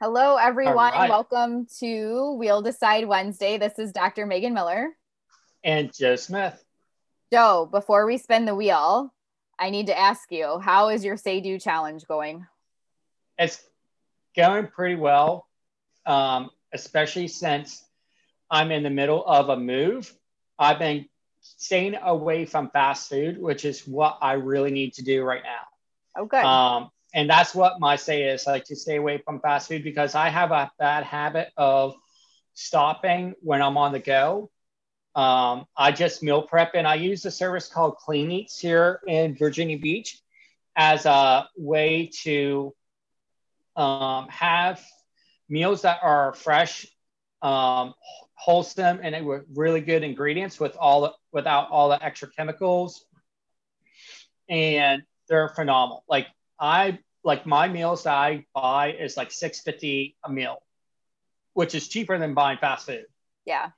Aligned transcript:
Hello, 0.00 0.36
everyone. 0.36 0.92
right. 0.92 1.08
Welcome 1.08 1.66
to 1.78 2.34
Wheel 2.38 2.60
Decide 2.62 3.06
Wednesday. 3.06 3.56
This 3.58 3.78
is 3.78 3.92
Dr. 3.92 4.26
Megan 4.26 4.52
Miller. 4.54 4.88
and 5.62 5.92
Joe 5.94 6.16
Smith. 6.16 6.62
Joe, 7.32 7.68
before 7.70 8.04
we 8.04 8.18
spin 8.18 8.44
the 8.44 8.54
wheel, 8.54 9.14
I 9.58 9.70
need 9.70 9.86
to 9.86 9.98
ask 9.98 10.30
you, 10.30 10.58
how 10.58 10.88
is 10.88 11.04
your 11.04 11.16
Say 11.16 11.40
Do 11.40 11.58
challenge 11.58 12.06
going? 12.06 12.46
It's 13.38 13.62
going 14.36 14.66
pretty 14.66 14.96
well, 14.96 15.46
um, 16.04 16.50
especially 16.72 17.28
since 17.28 17.84
I'm 18.50 18.70
in 18.70 18.82
the 18.82 18.90
middle 18.90 19.24
of 19.24 19.48
a 19.48 19.56
move. 19.56 20.12
I've 20.58 20.78
been 20.78 21.06
staying 21.40 21.94
away 22.02 22.44
from 22.44 22.70
fast 22.70 23.08
food, 23.08 23.40
which 23.40 23.64
is 23.64 23.86
what 23.86 24.18
I 24.20 24.32
really 24.32 24.70
need 24.70 24.94
to 24.94 25.02
do 25.02 25.22
right 25.22 25.42
now. 25.42 26.20
Oh, 26.22 26.26
good. 26.26 26.44
Um, 26.44 26.90
and 27.14 27.28
that's 27.28 27.54
what 27.54 27.80
my 27.80 27.96
say 27.96 28.24
is 28.24 28.46
like 28.46 28.64
to 28.64 28.76
stay 28.76 28.96
away 28.96 29.18
from 29.18 29.40
fast 29.40 29.68
food 29.68 29.84
because 29.84 30.14
I 30.14 30.28
have 30.28 30.50
a 30.50 30.70
bad 30.78 31.04
habit 31.04 31.50
of 31.56 31.94
stopping 32.54 33.34
when 33.40 33.60
I'm 33.60 33.76
on 33.76 33.92
the 33.92 33.98
go. 33.98 34.50
Um, 35.14 35.66
I 35.76 35.92
just 35.92 36.22
meal 36.22 36.42
prep 36.42 36.72
and 36.74 36.86
I 36.86 36.94
use 36.94 37.24
a 37.26 37.30
service 37.30 37.68
called 37.68 37.96
Clean 37.96 38.30
Eats 38.30 38.58
here 38.58 39.00
in 39.06 39.36
Virginia 39.36 39.78
Beach 39.78 40.18
as 40.74 41.04
a 41.04 41.48
way 41.56 42.10
to 42.22 42.74
um, 43.76 44.28
have 44.28 44.82
meals 45.50 45.82
that 45.82 45.98
are 46.02 46.32
fresh, 46.32 46.86
um, 47.42 47.92
wholesome, 48.34 49.00
and 49.02 49.26
with 49.26 49.44
really 49.54 49.82
good 49.82 50.02
ingredients 50.02 50.58
with 50.58 50.74
all 50.76 51.02
the, 51.02 51.12
without 51.30 51.70
all 51.70 51.90
the 51.90 52.02
extra 52.02 52.28
chemicals. 52.28 53.04
And 54.48 55.02
they're 55.28 55.50
phenomenal. 55.50 56.04
Like 56.08 56.26
I 56.58 56.98
like 57.24 57.46
my 57.46 57.68
meals 57.68 58.04
that 58.04 58.14
I 58.14 58.46
buy 58.54 58.92
is 58.92 59.16
like 59.16 59.30
six 59.30 59.60
fifty 59.60 60.16
a 60.24 60.30
meal, 60.30 60.62
which 61.54 61.74
is 61.74 61.88
cheaper 61.88 62.18
than 62.18 62.34
buying 62.34 62.58
fast 62.58 62.86
food. 62.86 63.06
yeah. 63.44 63.70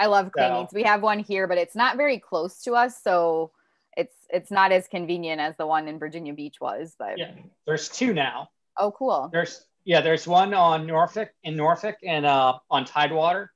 I 0.00 0.06
love 0.06 0.30
Clean 0.30 0.48
So- 0.48 0.62
Eats. 0.62 0.72
We 0.72 0.84
have 0.84 1.02
one 1.02 1.18
here, 1.18 1.48
but 1.48 1.58
it's 1.58 1.74
not 1.74 1.96
very 1.96 2.20
close 2.20 2.62
to 2.62 2.74
us, 2.74 3.02
so 3.02 3.50
it's 3.96 4.14
it's 4.30 4.48
not 4.50 4.70
as 4.70 4.86
convenient 4.86 5.40
as 5.40 5.56
the 5.56 5.66
one 5.66 5.88
in 5.88 5.98
Virginia 5.98 6.32
Beach 6.32 6.60
was. 6.60 6.94
But 6.96 7.18
Yeah, 7.18 7.32
there's 7.66 7.88
two 7.88 8.14
now. 8.14 8.50
oh, 8.76 8.92
cool. 8.92 9.28
There's 9.32 9.66
yeah, 9.84 10.00
there's 10.00 10.24
one 10.24 10.54
on 10.54 10.86
Norfolk 10.86 11.30
in 11.42 11.56
Norfolk 11.56 11.96
and 12.04 12.24
uh, 12.24 12.58
on 12.70 12.84
Tidewater. 12.84 13.50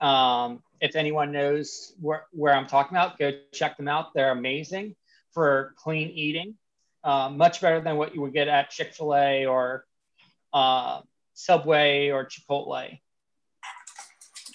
Um, 0.00 0.60
if 0.80 0.96
anyone 0.96 1.30
knows 1.30 1.94
where, 2.00 2.26
where 2.32 2.52
I'm 2.54 2.66
talking 2.66 2.96
about, 2.96 3.16
go 3.18 3.30
check 3.52 3.76
them 3.76 3.86
out. 3.86 4.12
They're 4.12 4.32
amazing 4.32 4.96
for 5.32 5.72
clean 5.76 6.10
eating. 6.10 6.56
Uh, 7.06 7.30
much 7.30 7.60
better 7.60 7.80
than 7.80 7.96
what 7.96 8.16
you 8.16 8.20
would 8.20 8.32
get 8.32 8.48
at 8.48 8.68
Chick 8.68 8.92
Fil 8.92 9.14
A 9.14 9.46
or 9.46 9.86
uh, 10.52 11.02
Subway 11.34 12.10
or 12.10 12.26
Chipotle. 12.26 12.98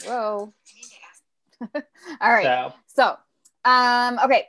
Whoa. 0.06 0.54
All 1.74 1.74
right. 2.22 2.44
So 2.44 2.74
So, 2.88 3.16
um, 3.64 4.20
okay. 4.26 4.48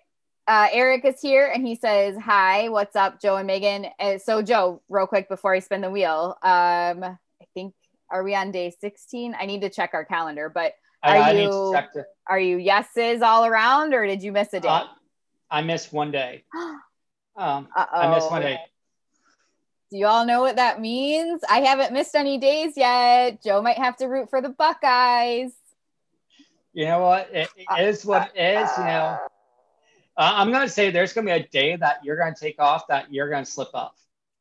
Uh, 0.48 0.66
Eric 0.72 1.04
is 1.04 1.20
here 1.20 1.46
and 1.54 1.64
he 1.64 1.76
says, 1.76 2.16
Hi, 2.18 2.68
what's 2.70 2.96
up, 2.96 3.20
Joe 3.20 3.36
and 3.36 3.46
Megan? 3.46 3.86
Uh, 4.00 4.18
so, 4.18 4.42
Joe, 4.42 4.82
real 4.88 5.06
quick 5.06 5.28
before 5.28 5.54
I 5.54 5.60
spin 5.60 5.80
the 5.82 5.90
wheel, 5.90 6.36
um, 6.42 7.04
I 7.04 7.16
think, 7.54 7.72
are 8.10 8.24
we 8.24 8.34
on 8.34 8.50
day 8.50 8.74
16? 8.80 9.36
I 9.38 9.46
need 9.46 9.60
to 9.60 9.70
check 9.70 9.90
our 9.94 10.04
calendar, 10.04 10.50
but 10.52 10.72
Are 11.04 11.14
I 11.14 11.32
need 11.34 11.44
you- 11.44 11.50
to 11.50 11.70
check 11.72 11.92
the. 11.94 12.04
are 12.28 12.40
you 12.40 12.56
yeses 12.56 13.22
all 13.22 13.44
around 13.46 13.94
or 13.94 14.04
did 14.08 14.24
you 14.24 14.32
miss 14.32 14.52
a 14.54 14.58
day? 14.58 14.66
Uh, 14.68 14.86
I 15.48 15.62
missed 15.62 15.92
one 15.92 16.10
day. 16.10 16.42
Um, 17.36 17.68
Uh-oh. 17.74 18.00
I 18.00 18.14
missed 18.14 18.30
one 18.30 18.42
day. 18.42 18.58
Do 19.90 19.98
you 19.98 20.06
all 20.06 20.24
know 20.24 20.40
what 20.40 20.56
that 20.56 20.80
means? 20.80 21.42
I 21.48 21.60
haven't 21.60 21.92
missed 21.92 22.14
any 22.14 22.38
days 22.38 22.76
yet. 22.76 23.42
Joe 23.42 23.60
might 23.60 23.76
have 23.76 23.96
to 23.98 24.06
root 24.06 24.30
for 24.30 24.40
the 24.40 24.48
Buckeyes. 24.48 25.52
You 26.72 26.86
know 26.86 27.00
what? 27.00 27.28
It, 27.32 27.48
it 27.56 27.88
is 27.88 28.06
what 28.06 28.32
it 28.34 28.40
is. 28.40 28.70
You 28.78 28.84
know, 28.84 29.18
uh, 30.16 30.32
I'm 30.34 30.50
going 30.50 30.62
to 30.66 30.72
say 30.72 30.90
there's 30.90 31.12
going 31.12 31.26
to 31.26 31.34
be 31.34 31.40
a 31.40 31.48
day 31.48 31.76
that 31.76 31.98
you're 32.02 32.16
going 32.16 32.34
to 32.34 32.40
take 32.40 32.58
off 32.58 32.86
that 32.88 33.12
you're 33.12 33.28
going 33.28 33.44
to 33.44 33.50
slip 33.50 33.68
up. 33.74 33.94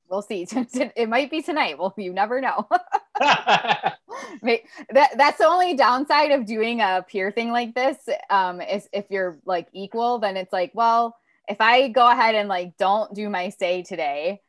We'll 0.09 0.22
see. 0.22 0.47
it 0.96 1.09
might 1.09 1.30
be 1.30 1.41
tonight. 1.41 1.78
Well, 1.78 1.94
you 1.97 2.13
never 2.13 2.41
know. 2.41 2.68
That 4.44 5.18
that's 5.18 5.38
the 5.38 5.47
only 5.47 5.75
downside 5.75 6.31
of 6.31 6.46
doing 6.46 6.81
a 6.81 7.06
peer 7.07 7.31
thing 7.31 7.51
like 7.51 7.74
this 7.75 7.97
um 8.30 8.62
is 8.62 8.88
if 8.91 9.06
you're 9.09 9.38
like 9.46 9.68
equal 9.74 10.19
then 10.19 10.38
it's 10.38 10.53
like 10.53 10.72
well 10.74 11.18
if 11.51 11.59
i 11.59 11.88
go 11.89 12.09
ahead 12.09 12.35
and 12.35 12.50
like 12.50 12.75
don't 12.78 13.13
do 13.13 13.29
my 13.29 13.50
say 13.50 13.84
today 13.84 14.41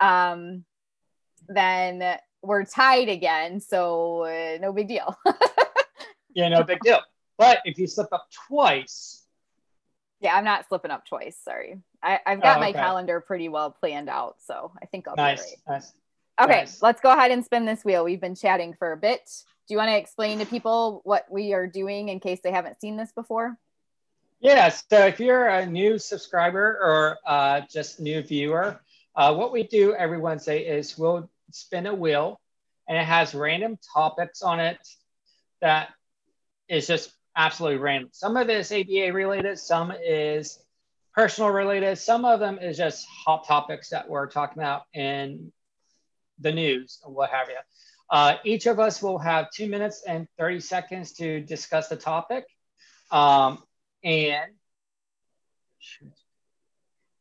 um 0.00 0.64
then 1.48 2.18
we're 2.42 2.64
tied 2.64 3.08
again 3.08 3.60
so 3.60 4.22
uh, 4.24 4.58
no 4.60 4.72
big 4.72 4.88
deal 4.88 5.16
yeah, 6.34 6.48
no 6.48 6.62
big 6.62 6.80
deal. 6.80 7.00
But 7.38 7.58
if 7.64 7.78
you 7.78 7.86
slip 7.86 8.08
up 8.12 8.26
twice, 8.48 9.24
yeah 10.20 10.34
i'm 10.34 10.44
not 10.44 10.66
slipping 10.68 10.90
up 10.90 11.04
twice 11.06 11.36
sorry 11.44 11.78
I, 12.02 12.20
i've 12.26 12.42
got 12.42 12.56
Oh, 12.56 12.60
my 12.60 12.72
calendar 12.72 13.20
pretty 13.20 13.48
well 13.48 13.70
planned 13.70 14.08
out 14.08 14.36
so 14.40 14.72
i 14.82 14.86
think 14.86 15.06
i'll 15.06 15.16
be 15.16 15.22
nice, 15.22 15.54
right 15.68 15.74
nice. 15.76 15.92
Okay, 16.38 16.60
Nice. 16.60 16.82
let's 16.82 17.00
go 17.00 17.10
ahead 17.10 17.30
and 17.30 17.42
spin 17.42 17.64
this 17.64 17.82
wheel. 17.82 18.04
We've 18.04 18.20
been 18.20 18.34
chatting 18.34 18.74
for 18.78 18.92
a 18.92 18.96
bit. 18.98 19.22
Do 19.66 19.72
you 19.72 19.78
want 19.78 19.88
to 19.88 19.96
explain 19.96 20.38
to 20.40 20.44
people 20.44 21.00
what 21.04 21.24
we 21.30 21.54
are 21.54 21.66
doing 21.66 22.10
in 22.10 22.20
case 22.20 22.40
they 22.44 22.52
haven't 22.52 22.78
seen 22.78 22.98
this 22.98 23.10
before? 23.12 23.56
Yeah. 24.40 24.68
So 24.68 25.06
if 25.06 25.18
you're 25.18 25.46
a 25.46 25.66
new 25.66 25.98
subscriber 25.98 26.78
or 26.82 27.18
uh, 27.26 27.62
just 27.70 28.00
new 28.00 28.22
viewer, 28.22 28.80
uh, 29.14 29.34
what 29.34 29.52
we 29.52 29.62
do 29.62 29.94
every 29.94 30.18
Wednesday 30.18 30.66
is 30.66 30.98
we'll 30.98 31.30
spin 31.50 31.86
a 31.86 31.94
wheel, 31.94 32.38
and 32.88 32.98
it 32.98 33.04
has 33.04 33.34
random 33.34 33.78
topics 33.94 34.42
on 34.42 34.60
it 34.60 34.78
that 35.62 35.88
is 36.68 36.86
just 36.86 37.12
absolutely 37.34 37.78
random. 37.78 38.10
Some 38.12 38.36
of 38.36 38.48
it 38.50 38.56
is 38.56 38.72
ABA 38.72 39.12
related, 39.12 39.58
some 39.58 39.92
is 40.04 40.58
personal 41.14 41.50
related, 41.50 41.96
some 41.96 42.24
of 42.24 42.40
them 42.40 42.58
is 42.58 42.76
just 42.76 43.06
hot 43.06 43.46
topics 43.46 43.88
that 43.90 44.08
we're 44.08 44.26
talking 44.26 44.62
about 44.62 44.82
in 44.92 45.50
the 46.40 46.52
news 46.52 47.00
and 47.04 47.14
what 47.14 47.30
have 47.30 47.48
you. 47.48 47.56
Uh, 48.10 48.36
each 48.44 48.66
of 48.66 48.78
us 48.78 49.02
will 49.02 49.18
have 49.18 49.50
two 49.50 49.68
minutes 49.68 50.02
and 50.06 50.28
30 50.38 50.60
seconds 50.60 51.12
to 51.12 51.40
discuss 51.40 51.88
the 51.88 51.96
topic. 51.96 52.44
Um, 53.10 53.62
and 54.06 54.52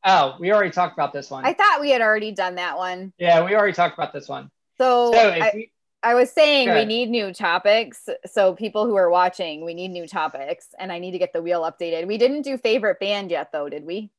oh, 0.06 0.36
we 0.40 0.54
already 0.54 0.70
talked 0.70 0.94
about 0.94 1.12
this 1.12 1.32
one. 1.32 1.44
I 1.44 1.54
thought 1.54 1.82
we 1.82 1.90
had 1.90 2.02
already 2.02 2.32
done 2.32 2.56
that 2.56 2.78
one. 2.78 3.12
yeah, 3.18 3.44
we 3.44 3.56
already 3.56 3.74
talked 3.74 3.98
about 3.98 4.14
this 4.14 4.30
one. 4.30 4.52
So, 4.78 5.12
So 5.12 5.20
I, 5.20 5.52
we, 5.54 5.72
I 6.04 6.14
was 6.14 6.32
saying 6.32 6.72
we 6.72 6.86
need 6.86 7.10
new 7.10 7.34
topics. 7.34 8.08
So 8.28 8.54
people 8.54 8.86
who 8.86 8.96
are 8.96 9.10
watching, 9.10 9.66
we 9.66 9.74
need 9.74 9.88
new 9.88 10.08
topics, 10.08 10.68
and 10.78 10.92
I 10.92 11.00
need 11.00 11.12
to 11.12 11.18
get 11.18 11.34
the 11.34 11.42
wheel 11.42 11.62
updated. 11.64 12.06
We 12.06 12.20
didn't 12.20 12.44
do 12.44 12.58
favorite 12.58 13.00
band 13.00 13.32
yet, 13.32 13.52
though, 13.52 13.68
did 13.68 13.84
we? 13.84 14.12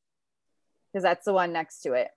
Because 0.92 1.04
that's 1.04 1.24
the 1.24 1.32
one 1.32 1.52
next 1.52 1.82
to 1.82 1.92
it. 1.92 2.10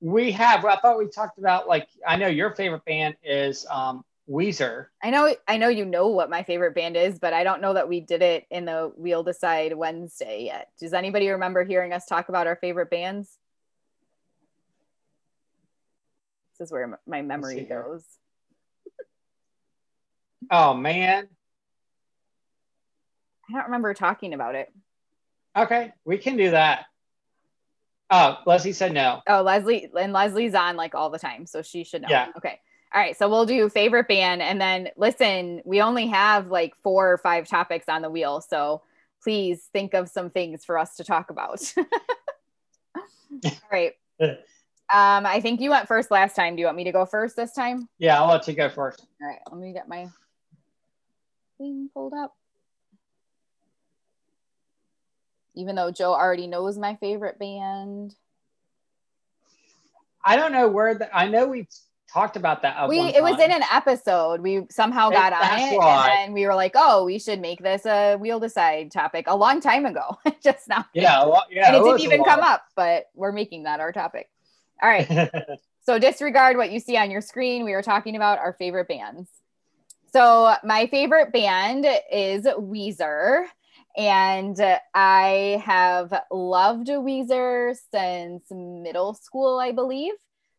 we 0.00 0.32
have, 0.32 0.62
I 0.66 0.76
thought 0.76 0.98
we 0.98 1.08
talked 1.08 1.38
about 1.38 1.66
like, 1.66 1.88
I 2.06 2.16
know 2.16 2.26
your 2.26 2.54
favorite 2.54 2.84
band 2.84 3.16
is 3.24 3.66
um, 3.70 4.04
Weezer. 4.28 4.86
I 5.02 5.10
know, 5.10 5.34
I 5.46 5.58
know 5.58 5.68
you 5.68 5.84
know 5.84 6.08
what 6.08 6.30
my 6.30 6.42
favorite 6.42 6.74
band 6.74 6.96
is, 6.96 7.18
but 7.18 7.32
I 7.32 7.44
don't 7.44 7.60
know 7.60 7.74
that 7.74 7.88
we 7.88 8.00
did 8.00 8.22
it 8.22 8.46
in 8.50 8.64
the 8.64 8.90
Wheel 8.96 9.22
Decide 9.22 9.74
Wednesday 9.74 10.44
yet. 10.46 10.70
Does 10.80 10.94
anybody 10.94 11.28
remember 11.28 11.64
hearing 11.64 11.92
us 11.92 12.06
talk 12.06 12.28
about 12.28 12.46
our 12.46 12.56
favorite 12.56 12.90
bands? 12.90 13.36
This 16.58 16.68
is 16.68 16.72
where 16.72 16.98
my 17.06 17.22
memory 17.22 17.62
goes. 17.64 18.04
Oh 20.50 20.74
man. 20.74 21.26
I 23.48 23.52
don't 23.54 23.64
remember 23.64 23.94
talking 23.94 24.34
about 24.34 24.54
it. 24.54 24.70
Okay, 25.56 25.92
we 26.04 26.18
can 26.18 26.36
do 26.36 26.50
that. 26.50 26.84
Oh, 28.10 28.36
Leslie 28.44 28.74
said 28.74 28.92
no. 28.92 29.22
Oh, 29.26 29.40
Leslie 29.40 29.90
and 29.98 30.12
Leslie's 30.12 30.54
on 30.54 30.76
like 30.76 30.94
all 30.94 31.08
the 31.08 31.18
time, 31.18 31.46
so 31.46 31.62
she 31.62 31.82
should 31.82 32.02
know. 32.02 32.08
Yeah. 32.10 32.28
Okay. 32.36 32.60
All 32.94 33.00
right. 33.00 33.16
So 33.16 33.28
we'll 33.28 33.44
do 33.44 33.68
favorite 33.68 34.06
band, 34.06 34.40
and 34.40 34.60
then 34.60 34.88
listen. 34.96 35.62
We 35.64 35.80
only 35.80 36.06
have 36.06 36.46
like 36.46 36.76
four 36.76 37.12
or 37.12 37.18
five 37.18 37.48
topics 37.48 37.88
on 37.88 38.02
the 38.02 38.10
wheel, 38.10 38.40
so 38.40 38.82
please 39.22 39.68
think 39.72 39.94
of 39.94 40.08
some 40.08 40.30
things 40.30 40.64
for 40.64 40.78
us 40.78 40.94
to 40.96 41.04
talk 41.04 41.30
about. 41.30 41.60
all 42.96 43.52
right. 43.70 43.92
Um, 44.92 45.24
I 45.24 45.40
think 45.40 45.62
you 45.62 45.70
went 45.70 45.88
first 45.88 46.10
last 46.10 46.36
time. 46.36 46.54
Do 46.54 46.60
you 46.60 46.66
want 46.66 46.76
me 46.76 46.84
to 46.84 46.92
go 46.92 47.06
first 47.06 47.36
this 47.36 47.54
time? 47.54 47.88
Yeah, 47.98 48.20
I'll 48.20 48.28
let 48.28 48.46
you 48.46 48.52
go 48.52 48.68
first. 48.68 49.04
All 49.20 49.26
right. 49.26 49.40
Let 49.50 49.58
me 49.58 49.72
get 49.72 49.88
my 49.88 50.08
thing 51.56 51.88
pulled 51.92 52.12
up. 52.12 52.34
Even 55.54 55.74
though 55.74 55.90
Joe 55.90 56.12
already 56.12 56.46
knows 56.46 56.76
my 56.76 56.96
favorite 56.96 57.38
band. 57.38 58.14
I 60.22 60.36
don't 60.36 60.52
know 60.52 60.68
where 60.68 60.94
the, 60.94 61.16
I 61.16 61.28
know 61.28 61.46
we 61.46 61.66
talked 62.14 62.36
about 62.36 62.62
that. 62.62 62.76
at 62.76 62.88
we 62.88 63.00
it 63.00 63.22
was 63.22 63.38
in 63.40 63.50
an 63.50 63.62
episode 63.70 64.40
we 64.40 64.64
somehow 64.70 65.10
It- 65.10 65.14
got 65.14 65.32
on 65.32 65.42
it 65.42 65.78
and 65.78 66.08
then 66.08 66.32
we 66.32 66.46
were 66.46 66.54
like 66.54 66.72
oh 66.74 67.04
we 67.04 67.18
should 67.18 67.40
make 67.40 67.60
this 67.60 67.84
a 67.84 68.16
wheel 68.16 68.40
decide 68.40 68.90
topic 68.90 69.26
a 69.28 69.36
long 69.36 69.60
time 69.60 69.84
ago 69.84 70.16
just 70.42 70.68
now 70.68 70.86
yeah, 70.94 71.20
lot- 71.20 71.48
yeah. 71.50 71.66
and 71.66 71.76
it 71.76 71.82
was 71.82 72.00
didn't 72.00 72.12
even 72.12 72.24
come 72.24 72.40
up 72.40 72.64
but 72.76 73.06
we're 73.14 73.32
making 73.32 73.64
that 73.64 73.80
our 73.80 73.92
topic 73.92 74.30
all 74.82 74.88
right 74.88 75.30
So 75.86 75.98
disregard 75.98 76.56
what 76.56 76.72
you 76.72 76.80
see 76.80 76.96
on 76.96 77.10
your 77.10 77.20
screen. 77.20 77.62
We 77.64 77.74
are 77.74 77.82
talking 77.82 78.16
about 78.16 78.38
our 78.38 78.54
favorite 78.54 78.88
bands. 78.88 79.28
So 80.12 80.54
my 80.64 80.86
favorite 80.86 81.30
band 81.32 81.86
is 82.10 82.44
Weezer. 82.44 83.44
And 83.96 84.58
I 84.94 85.62
have 85.64 86.12
loved 86.30 86.88
Weezer 86.88 87.76
since 87.92 88.44
middle 88.50 89.14
school, 89.14 89.58
I 89.60 89.72
believe. 89.72 90.14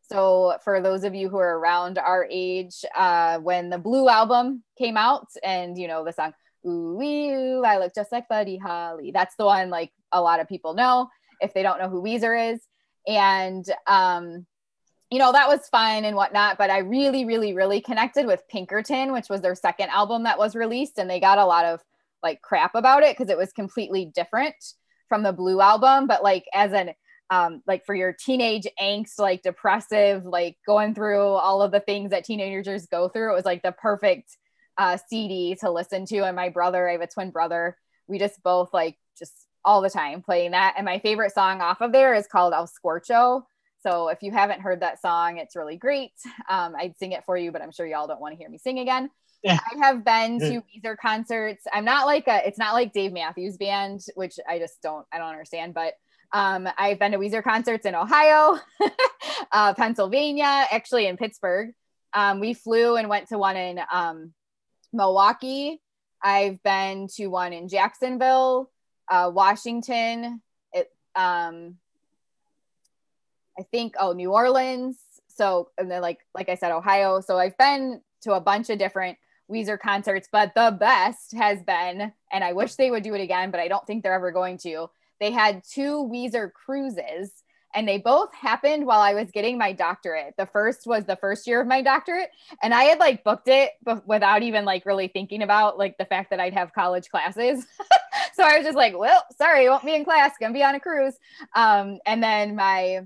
So, 0.08 0.56
for 0.62 0.80
those 0.80 1.04
of 1.04 1.14
you 1.14 1.28
who 1.28 1.38
are 1.38 1.58
around 1.58 1.98
our 1.98 2.26
age, 2.30 2.84
uh, 2.94 3.38
when 3.38 3.70
the 3.70 3.78
Blue 3.78 4.08
album 4.08 4.62
came 4.78 4.96
out, 4.96 5.28
and 5.42 5.76
you 5.76 5.88
know 5.88 6.04
the 6.04 6.12
song 6.12 6.32
"Ooh, 6.66 7.00
ooh 7.02 7.64
I 7.64 7.78
look 7.78 7.94
just 7.94 8.12
like 8.12 8.28
Buddy 8.28 8.56
Holly," 8.56 9.10
that's 9.12 9.34
the 9.36 9.44
one 9.44 9.70
like 9.70 9.92
a 10.12 10.22
lot 10.22 10.40
of 10.40 10.48
people 10.48 10.74
know 10.74 11.08
if 11.40 11.54
they 11.54 11.62
don't 11.62 11.78
know 11.78 11.88
who 11.88 12.02
Weezer 12.02 12.54
is. 12.54 12.60
And 13.06 13.64
um, 13.86 14.46
you 15.10 15.18
know 15.18 15.32
that 15.32 15.48
was 15.48 15.68
fun 15.68 16.04
and 16.04 16.16
whatnot, 16.16 16.58
but 16.58 16.70
I 16.70 16.78
really, 16.78 17.24
really, 17.24 17.52
really 17.54 17.80
connected 17.80 18.26
with 18.26 18.46
Pinkerton, 18.48 19.12
which 19.12 19.28
was 19.28 19.40
their 19.40 19.54
second 19.54 19.90
album 19.90 20.22
that 20.24 20.38
was 20.38 20.54
released, 20.54 20.98
and 20.98 21.10
they 21.10 21.20
got 21.20 21.38
a 21.38 21.46
lot 21.46 21.64
of 21.64 21.82
like 22.22 22.42
crap 22.42 22.74
about 22.74 23.02
it 23.02 23.16
because 23.16 23.30
it 23.30 23.38
was 23.38 23.52
completely 23.52 24.06
different 24.06 24.56
from 25.08 25.22
the 25.24 25.32
Blue 25.32 25.60
album. 25.60 26.06
But 26.06 26.22
like 26.22 26.44
as 26.54 26.72
an 26.72 26.90
um, 27.30 27.62
like 27.66 27.84
for 27.84 27.94
your 27.94 28.12
teenage 28.12 28.66
angst, 28.80 29.18
like 29.18 29.42
depressive, 29.42 30.24
like 30.24 30.56
going 30.66 30.94
through 30.94 31.20
all 31.20 31.62
of 31.62 31.72
the 31.72 31.80
things 31.80 32.10
that 32.10 32.24
teenagers 32.24 32.86
go 32.86 33.08
through. 33.08 33.32
It 33.32 33.36
was 33.36 33.44
like 33.44 33.62
the 33.62 33.72
perfect 33.72 34.36
uh, 34.78 34.98
CD 35.08 35.56
to 35.60 35.70
listen 35.70 36.06
to. 36.06 36.24
And 36.24 36.36
my 36.36 36.48
brother, 36.48 36.88
I 36.88 36.92
have 36.92 37.00
a 37.00 37.06
twin 37.06 37.30
brother, 37.30 37.76
we 38.06 38.18
just 38.18 38.42
both 38.42 38.72
like 38.72 38.96
just 39.18 39.32
all 39.64 39.80
the 39.80 39.90
time 39.90 40.22
playing 40.22 40.52
that. 40.52 40.74
And 40.76 40.84
my 40.84 40.98
favorite 41.00 41.32
song 41.32 41.60
off 41.60 41.80
of 41.80 41.92
there 41.92 42.14
is 42.14 42.26
called 42.26 42.52
El 42.52 42.68
Scorcho. 42.68 43.42
So 43.80 44.08
if 44.08 44.22
you 44.22 44.32
haven't 44.32 44.60
heard 44.60 44.80
that 44.80 45.00
song, 45.00 45.38
it's 45.38 45.56
really 45.56 45.76
great. 45.76 46.12
Um, 46.48 46.74
I'd 46.76 46.96
sing 46.96 47.12
it 47.12 47.24
for 47.24 47.36
you, 47.36 47.50
but 47.50 47.62
I'm 47.62 47.72
sure 47.72 47.86
y'all 47.86 48.06
don't 48.06 48.20
want 48.20 48.32
to 48.32 48.38
hear 48.38 48.48
me 48.48 48.58
sing 48.58 48.78
again. 48.78 49.10
Yeah. 49.42 49.58
I 49.60 49.86
have 49.86 50.04
been 50.04 50.38
to 50.40 50.62
Weezer 50.62 50.96
concerts. 50.96 51.64
I'm 51.72 51.84
not 51.84 52.06
like 52.06 52.26
a, 52.26 52.46
it's 52.46 52.58
not 52.58 52.74
like 52.74 52.92
Dave 52.92 53.12
Matthews 53.12 53.56
Band, 53.56 54.00
which 54.14 54.38
I 54.48 54.58
just 54.58 54.80
don't, 54.82 55.06
I 55.12 55.18
don't 55.18 55.28
understand, 55.28 55.74
but 55.74 55.94
um, 56.32 56.68
I've 56.76 56.98
been 56.98 57.12
to 57.12 57.18
Weezer 57.18 57.42
concerts 57.42 57.86
in 57.86 57.94
Ohio, 57.94 58.58
uh, 59.52 59.74
Pennsylvania, 59.74 60.66
actually 60.70 61.06
in 61.06 61.16
Pittsburgh. 61.16 61.72
Um, 62.12 62.40
we 62.40 62.54
flew 62.54 62.96
and 62.96 63.08
went 63.08 63.28
to 63.28 63.38
one 63.38 63.56
in 63.56 63.80
um, 63.92 64.32
Milwaukee. 64.92 65.80
I've 66.22 66.62
been 66.62 67.08
to 67.16 67.26
one 67.28 67.52
in 67.52 67.68
Jacksonville, 67.68 68.70
uh, 69.08 69.30
Washington. 69.32 70.40
It, 70.72 70.90
um, 71.14 71.76
I 73.58 73.62
think, 73.70 73.94
oh, 73.98 74.12
New 74.12 74.32
Orleans. 74.32 74.98
So, 75.28 75.70
and 75.78 75.90
then 75.90 76.02
like, 76.02 76.20
like 76.34 76.48
I 76.48 76.54
said, 76.54 76.72
Ohio. 76.72 77.20
So 77.20 77.38
I've 77.38 77.56
been 77.58 78.00
to 78.22 78.32
a 78.32 78.40
bunch 78.40 78.70
of 78.70 78.78
different 78.78 79.18
Weezer 79.50 79.78
concerts, 79.78 80.28
but 80.30 80.52
the 80.54 80.76
best 80.78 81.34
has 81.36 81.62
been, 81.62 82.12
and 82.32 82.44
I 82.44 82.52
wish 82.52 82.74
they 82.74 82.90
would 82.90 83.02
do 83.02 83.14
it 83.14 83.20
again, 83.20 83.50
but 83.50 83.60
I 83.60 83.68
don't 83.68 83.86
think 83.86 84.02
they're 84.02 84.14
ever 84.14 84.32
going 84.32 84.58
to, 84.58 84.88
they 85.20 85.30
had 85.30 85.62
two 85.64 86.08
Weezer 86.12 86.52
cruises 86.52 87.42
and 87.74 87.86
they 87.86 87.98
both 87.98 88.32
happened 88.34 88.86
while 88.86 89.00
I 89.00 89.12
was 89.12 89.30
getting 89.30 89.58
my 89.58 89.72
doctorate. 89.72 90.34
The 90.38 90.46
first 90.46 90.86
was 90.86 91.04
the 91.04 91.16
first 91.16 91.46
year 91.46 91.60
of 91.60 91.66
my 91.66 91.82
doctorate, 91.82 92.30
and 92.62 92.72
I 92.72 92.84
had 92.84 92.98
like 92.98 93.22
booked 93.22 93.48
it 93.48 93.72
without 94.06 94.42
even 94.42 94.64
like 94.64 94.86
really 94.86 95.08
thinking 95.08 95.42
about 95.42 95.76
like 95.76 95.98
the 95.98 96.06
fact 96.06 96.30
that 96.30 96.40
I'd 96.40 96.54
have 96.54 96.72
college 96.72 97.10
classes. 97.10 97.66
so 98.34 98.42
I 98.42 98.56
was 98.56 98.64
just 98.64 98.78
like, 98.78 98.96
well, 98.96 99.22
sorry, 99.36 99.68
won't 99.68 99.84
be 99.84 99.94
in 99.94 100.04
class, 100.04 100.32
gonna 100.40 100.54
be 100.54 100.64
on 100.64 100.74
a 100.74 100.80
cruise. 100.80 101.16
Um, 101.54 101.98
and 102.06 102.22
then 102.22 102.56
my 102.56 103.00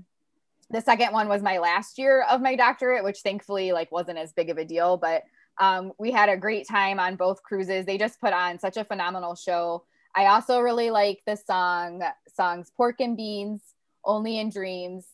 the 0.69 0.81
second 0.81 1.11
one 1.11 1.27
was 1.27 1.41
my 1.41 1.57
last 1.57 1.97
year 1.97 2.23
of 2.29 2.39
my 2.39 2.55
doctorate, 2.55 3.03
which 3.03 3.19
thankfully 3.19 3.73
like 3.73 3.91
wasn't 3.91 4.17
as 4.17 4.31
big 4.31 4.49
of 4.49 4.57
a 4.57 4.63
deal, 4.63 4.95
but 4.95 5.23
um, 5.59 5.91
we 5.99 6.11
had 6.11 6.29
a 6.29 6.37
great 6.37 6.65
time 6.65 6.97
on 6.97 7.17
both 7.17 7.43
cruises. 7.43 7.85
They 7.85 7.97
just 7.97 8.21
put 8.21 8.31
on 8.31 8.57
such 8.57 8.77
a 8.77 8.85
phenomenal 8.85 9.35
show. 9.35 9.83
I 10.15 10.27
also 10.27 10.59
really 10.59 10.89
like 10.89 11.21
the 11.25 11.35
song 11.35 12.03
songs 12.35 12.71
Pork 12.75 12.99
and 12.99 13.15
Beans, 13.15 13.61
Only 14.03 14.39
in 14.39 14.49
Dreams, 14.49 15.05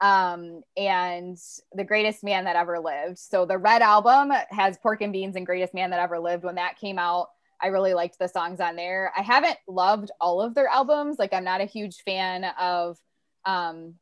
um, 0.00 0.62
and 0.76 1.38
The 1.72 1.84
Greatest 1.84 2.22
Man 2.22 2.44
That 2.44 2.56
Ever 2.56 2.78
Lived. 2.78 3.18
So 3.18 3.44
the 3.44 3.58
Red 3.58 3.82
album 3.82 4.32
has 4.50 4.78
Pork 4.78 5.02
and 5.02 5.12
Beans 5.12 5.36
and 5.36 5.46
Greatest 5.46 5.74
Man 5.74 5.90
That 5.90 6.00
Ever 6.00 6.18
Lived. 6.18 6.44
When 6.44 6.54
that 6.54 6.78
came 6.78 6.98
out, 6.98 7.28
I 7.60 7.68
really 7.68 7.94
liked 7.94 8.18
the 8.18 8.28
songs 8.28 8.60
on 8.60 8.76
there. 8.76 9.12
I 9.16 9.22
haven't 9.22 9.56
loved 9.66 10.10
all 10.20 10.40
of 10.40 10.54
their 10.54 10.68
albums. 10.68 11.18
Like 11.18 11.32
I'm 11.32 11.44
not 11.44 11.60
a 11.60 11.66
huge 11.66 11.96
fan 12.04 12.44
of 12.58 12.98
um, 13.44 13.94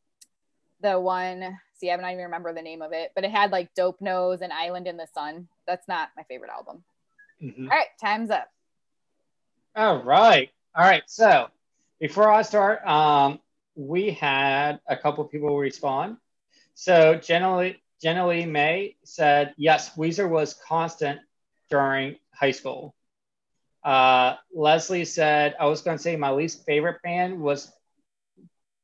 the 0.83 1.01
one. 1.01 1.59
See, 1.79 1.91
I 1.91 1.97
don't 1.97 2.07
even 2.07 2.25
remember 2.25 2.53
the 2.53 2.63
name 2.63 2.83
of 2.83 2.93
it, 2.93 3.13
but 3.15 3.25
it 3.25 3.31
had 3.31 3.51
like 3.51 3.75
Dope 3.75 4.01
Nose 4.01 4.41
and 4.43 4.53
Island 4.53 4.87
in 4.87 4.97
the 4.97 5.09
Sun. 5.15 5.49
That's 5.67 5.89
not 5.89 6.11
my 6.17 6.23
favorite 6.25 6.51
album. 6.51 6.85
Mm-hmm. 7.43 7.65
All 7.65 7.77
right, 7.77 7.89
time's 8.01 8.31
up. 8.31 8.51
All 9.77 10.03
right. 10.03 10.49
All 10.75 10.87
right. 10.87 11.03
So 11.05 11.49
before 12.01 12.33
I 12.33 12.41
start, 12.41 12.83
um, 12.87 13.41
we 13.75 14.11
had 14.11 14.81
a 14.89 14.97
couple 14.97 15.23
people 15.27 15.55
respond. 15.59 16.17
So 16.73 17.17
generally, 17.17 17.83
generally 18.01 18.47
May 18.47 18.97
said, 19.05 19.53
yes, 19.59 19.95
Weezer 19.95 20.31
was 20.31 20.55
constant 20.55 21.21
during 21.69 22.17
high 22.33 22.53
school. 22.53 22.95
Uh, 23.85 24.37
Leslie 24.51 25.05
said, 25.05 25.55
I 25.61 25.67
was 25.67 25.83
going 25.83 25.99
to 25.99 26.03
say 26.03 26.17
my 26.17 26.31
least 26.31 26.65
favorite 26.65 27.03
band 27.03 27.39
was 27.39 27.71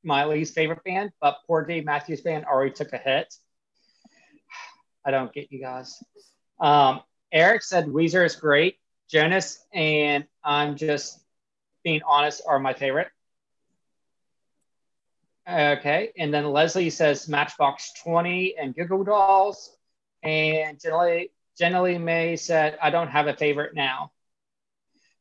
my 0.05 0.27
least 0.27 0.55
favorite 0.55 0.85
band, 0.85 1.13
but 1.23 1.39
poor 1.47 1.65
Dave 1.65 1.87
Matthews 1.87 2.21
Band 2.21 2.45
already 2.45 2.73
took 2.73 2.93
a 2.93 2.99
hit. 2.99 3.35
I 5.07 5.11
don't 5.11 5.33
get 5.33 5.51
you 5.51 5.59
guys. 5.59 6.05
Um, 6.61 7.01
Eric 7.33 7.63
said 7.63 7.87
Weezer 7.87 8.27
is 8.27 8.37
great. 8.37 8.77
Jonas 9.13 9.63
and 9.75 10.25
I'm 10.43 10.77
just 10.77 11.21
being 11.85 12.01
honest 12.07 12.43
are 12.47 12.59
my 12.59 12.73
favorite. 12.73 13.09
Okay, 15.49 16.13
and 16.17 16.33
then 16.33 16.47
Leslie 16.47 16.89
says 16.89 17.29
Matchbox 17.29 17.93
20 18.05 18.55
and 18.59 18.75
Goo 18.75 18.87
Goo 18.87 19.05
Dolls. 19.05 19.77
And 20.23 20.81
generally, 20.81 21.31
generally 21.59 21.99
May 21.99 22.37
said, 22.37 22.79
I 22.81 22.91
don't 22.91 23.09
have 23.09 23.27
a 23.27 23.35
favorite 23.35 23.75
now. 23.75 24.13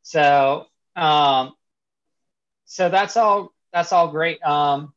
So, 0.04 0.68
um, 0.96 1.54
so 2.66 2.90
that's 2.90 3.18
all, 3.18 3.52
that's 3.74 3.92
all 3.92 4.10
great. 4.10 4.42
Um, 4.44 4.94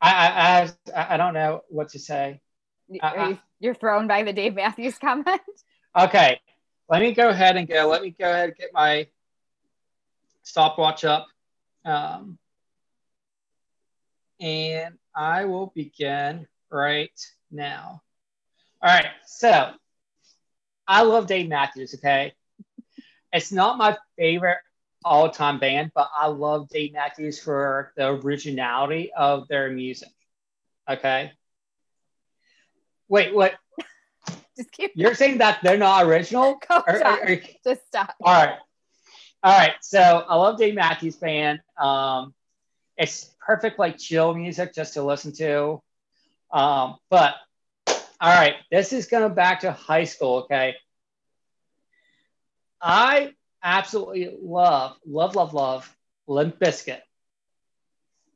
I, 0.00 0.10
I, 0.10 0.70
I, 0.94 1.14
I, 1.14 1.16
don't 1.16 1.32
know 1.32 1.62
what 1.68 1.90
to 1.90 1.98
say. 1.98 2.42
Are 3.02 3.30
you 3.30 3.38
you're 3.60 3.74
thrown 3.74 4.06
by 4.06 4.22
the 4.22 4.32
Dave 4.32 4.54
Matthews 4.54 4.98
comment. 4.98 5.40
Okay, 5.96 6.40
let 6.88 7.00
me 7.00 7.12
go 7.12 7.28
ahead 7.28 7.56
and 7.56 7.68
go. 7.68 7.88
Let 7.88 8.02
me 8.02 8.10
go 8.10 8.28
ahead 8.28 8.50
and 8.50 8.58
get 8.58 8.70
my 8.74 9.06
stopwatch 10.42 11.04
up. 11.04 11.26
Um, 11.84 12.36
and 14.40 14.98
I 15.14 15.44
will 15.44 15.72
begin 15.74 16.46
right 16.70 17.18
now. 17.50 18.02
All 18.82 18.90
right, 18.90 19.06
so 19.26 19.70
I 20.86 21.02
love 21.02 21.26
Dave 21.26 21.48
Matthews, 21.48 21.94
okay? 21.94 22.34
It's 23.32 23.50
not 23.50 23.78
my 23.78 23.96
favorite 24.18 24.58
all 25.04 25.30
time 25.30 25.58
band, 25.58 25.92
but 25.94 26.08
I 26.14 26.26
love 26.26 26.68
Dave 26.68 26.92
Matthews 26.92 27.40
for 27.40 27.92
the 27.96 28.08
originality 28.08 29.12
of 29.16 29.48
their 29.48 29.70
music, 29.70 30.10
okay? 30.90 31.32
Wait, 33.14 33.32
what? 33.32 33.54
Just 34.56 34.72
keep. 34.72 34.90
You're 34.96 35.14
saying 35.14 35.38
that 35.38 35.60
they're 35.62 35.78
not 35.78 36.04
original? 36.04 36.58
Go 36.68 36.82
or, 36.84 36.96
or, 36.96 37.30
or, 37.30 37.40
Just 37.62 37.86
stop. 37.86 38.12
All 38.20 38.34
right. 38.34 38.58
All 39.40 39.56
right. 39.56 39.74
So 39.82 40.00
I 40.00 40.34
love 40.34 40.58
Dave 40.58 40.74
Matthews 40.74 41.14
Band. 41.14 41.60
Um, 41.78 42.34
it's 42.96 43.30
perfect, 43.46 43.78
like 43.78 43.98
chill 43.98 44.34
music 44.34 44.74
just 44.74 44.94
to 44.94 45.04
listen 45.04 45.32
to. 45.34 45.80
Um, 46.50 46.96
but 47.08 47.36
all 47.86 48.34
right, 48.34 48.56
this 48.72 48.92
is 48.92 49.06
going 49.06 49.32
back 49.32 49.60
to 49.60 49.70
high 49.70 50.04
school. 50.04 50.38
Okay. 50.38 50.74
I 52.82 53.30
absolutely 53.62 54.36
love, 54.42 54.96
love, 55.06 55.36
love, 55.36 55.54
love 55.54 55.96
Limp 56.26 56.58
Bizkit, 56.58 57.00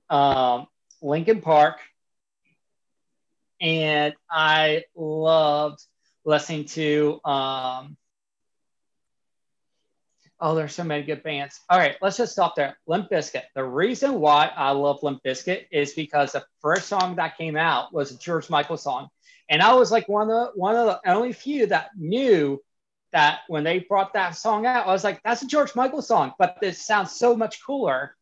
um, 0.09 0.69
Linkin 1.03 1.41
Park, 1.41 1.81
and 3.61 4.15
I 4.31 4.85
loved 4.95 5.83
listening 6.25 6.67
to. 6.67 7.21
Um, 7.25 7.97
oh, 10.41 10.55
there's 10.55 10.75
so 10.75 10.85
many 10.85 11.03
good 11.03 11.23
bands. 11.23 11.61
All 11.69 11.79
right, 11.79 11.97
let's 12.01 12.17
just 12.17 12.33
stop 12.33 12.55
there. 12.57 12.79
Limp 12.87 13.11
Bizkit. 13.11 13.45
The 13.55 13.65
reason 13.65 14.21
why 14.21 14.51
I 14.55 14.71
love 14.71 15.03
Limp 15.03 15.23
Bizkit 15.25 15.67
is 15.71 15.93
because 15.93 16.33
the 16.33 16.45
first 16.61 16.87
song 16.87 17.17
that 17.17 17.37
came 17.37 17.57
out 17.57 17.93
was 17.93 18.13
a 18.13 18.19
George 18.19 18.49
Michael 18.51 18.77
song, 18.77 19.09
and 19.49 19.63
I 19.63 19.75
was 19.75 19.91
like 19.91 20.09
one 20.09 20.23
of 20.23 20.29
the 20.29 20.53
one 20.55 20.77
of 20.77 20.87
the 20.87 21.11
only 21.11 21.33
few 21.33 21.67
that 21.67 21.91
knew 21.97 22.63
that 23.13 23.41
when 23.49 23.65
they 23.65 23.79
brought 23.79 24.13
that 24.13 24.37
song 24.37 24.67
out, 24.67 24.87
I 24.87 24.93
was 24.93 25.03
like, 25.03 25.23
that's 25.23 25.43
a 25.43 25.47
George 25.47 25.75
Michael 25.75 26.03
song, 26.03 26.35
but 26.39 26.59
this 26.61 26.85
sounds 26.85 27.13
so 27.13 27.35
much 27.35 27.65
cooler. 27.65 28.15